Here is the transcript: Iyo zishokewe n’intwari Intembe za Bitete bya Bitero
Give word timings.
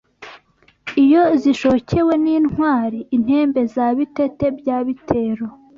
Iyo 1.03 1.23
zishokewe 1.41 2.13
n’intwari 2.23 2.99
Intembe 3.15 3.61
za 3.73 3.87
Bitete 3.97 4.45
bya 4.59 4.77
Bitero 4.85 5.45